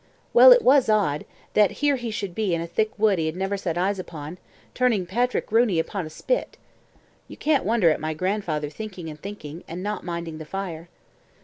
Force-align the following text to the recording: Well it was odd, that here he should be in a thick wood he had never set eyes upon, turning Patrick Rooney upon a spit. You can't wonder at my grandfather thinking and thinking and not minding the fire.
Well 0.33 0.51
it 0.51 0.63
was 0.63 0.89
odd, 0.89 1.25
that 1.53 1.73
here 1.83 1.95
he 1.95 2.09
should 2.09 2.33
be 2.33 2.55
in 2.55 2.61
a 2.61 2.65
thick 2.65 2.89
wood 2.97 3.19
he 3.19 3.27
had 3.27 3.35
never 3.35 3.55
set 3.55 3.77
eyes 3.77 3.99
upon, 3.99 4.39
turning 4.73 5.05
Patrick 5.05 5.51
Rooney 5.51 5.77
upon 5.77 6.07
a 6.07 6.09
spit. 6.09 6.57
You 7.27 7.37
can't 7.37 7.65
wonder 7.65 7.91
at 7.91 7.99
my 7.99 8.15
grandfather 8.15 8.71
thinking 8.71 9.09
and 9.11 9.21
thinking 9.21 9.63
and 9.67 9.83
not 9.83 10.03
minding 10.03 10.39
the 10.39 10.43
fire. 10.45 10.89